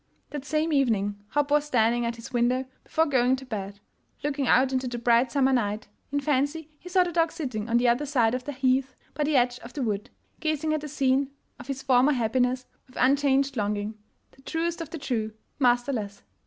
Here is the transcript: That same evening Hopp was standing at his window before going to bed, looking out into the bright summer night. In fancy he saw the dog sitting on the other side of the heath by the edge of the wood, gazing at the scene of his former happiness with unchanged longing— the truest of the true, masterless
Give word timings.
That 0.31 0.45
same 0.45 0.73
evening 0.73 1.19
Hopp 1.27 1.51
was 1.51 1.65
standing 1.65 2.07
at 2.07 2.15
his 2.15 2.33
window 2.33 2.65
before 2.83 3.05
going 3.05 3.35
to 3.35 3.45
bed, 3.45 3.79
looking 4.23 4.47
out 4.47 4.73
into 4.73 4.87
the 4.87 4.97
bright 4.97 5.31
summer 5.31 5.53
night. 5.53 5.89
In 6.11 6.19
fancy 6.19 6.71
he 6.79 6.89
saw 6.89 7.03
the 7.03 7.11
dog 7.11 7.31
sitting 7.31 7.69
on 7.69 7.77
the 7.77 7.87
other 7.87 8.07
side 8.07 8.33
of 8.33 8.45
the 8.45 8.51
heath 8.51 8.95
by 9.13 9.23
the 9.25 9.35
edge 9.35 9.59
of 9.59 9.73
the 9.73 9.83
wood, 9.83 10.09
gazing 10.39 10.73
at 10.73 10.81
the 10.81 10.87
scene 10.87 11.29
of 11.59 11.67
his 11.67 11.83
former 11.83 12.13
happiness 12.13 12.65
with 12.87 12.97
unchanged 12.99 13.55
longing— 13.55 13.93
the 14.35 14.41
truest 14.41 14.81
of 14.81 14.89
the 14.89 14.97
true, 14.97 15.33
masterless 15.59 16.23